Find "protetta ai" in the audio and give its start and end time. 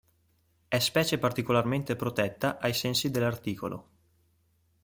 1.95-2.73